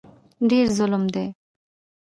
ډېر 0.49 0.65
ظالم 0.77 1.03
دی 1.13 1.27